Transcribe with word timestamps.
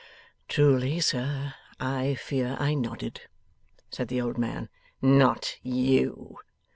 'Truly, 0.47 0.99
sir, 0.99 1.53
I 1.79 2.15
fear 2.15 2.57
I 2.59 2.73
nodded,' 2.73 3.21
said 3.91 4.07
the 4.07 4.19
old 4.19 4.35
man. 4.39 4.67
'Not 4.99 5.57
you! 5.61 6.39